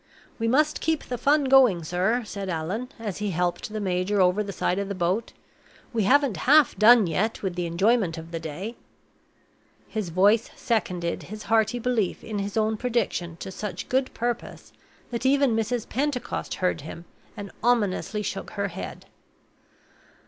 "We 0.39 0.47
must 0.47 0.81
keep 0.81 1.03
the 1.03 1.17
fun 1.19 1.43
going, 1.43 1.83
sir," 1.83 2.23
said 2.25 2.49
Allan, 2.49 2.89
as 2.97 3.19
he 3.19 3.29
helped 3.29 3.71
the 3.71 3.79
major 3.79 4.19
over 4.19 4.41
the 4.41 4.51
side 4.51 4.79
of 4.79 4.87
the 4.87 4.95
boat. 4.95 5.31
"We 5.93 6.05
haven't 6.05 6.37
half 6.47 6.75
done 6.75 7.05
yet 7.05 7.43
with 7.43 7.53
the 7.53 7.67
enjoyment 7.67 8.17
of 8.17 8.31
the 8.31 8.39
day." 8.39 8.77
His 9.87 10.09
voice 10.09 10.49
seconded 10.55 11.21
his 11.29 11.43
hearty 11.43 11.77
belief 11.77 12.23
in 12.23 12.39
his 12.39 12.57
own 12.57 12.77
prediction 12.77 13.35
to 13.41 13.51
such 13.51 13.89
good 13.89 14.11
purpose 14.15 14.73
that 15.11 15.23
even 15.23 15.55
Mrs. 15.55 15.87
Pentecost 15.87 16.55
heard 16.55 16.81
him, 16.81 17.05
and 17.37 17.51
ominously 17.61 18.23
shook 18.23 18.49
her 18.57 18.69
head. 18.69 19.05